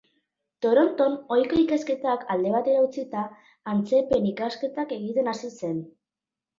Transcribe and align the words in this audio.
Toronton, 0.65 1.17
ohiko 1.35 1.59
ikasketak 1.65 2.25
alde 2.37 2.55
batera 2.57 2.83
utzita, 2.89 3.29
antzezpen-ikasketak 3.77 5.01
egiten 5.01 5.35
hasi 5.37 5.57
zen. 5.57 5.83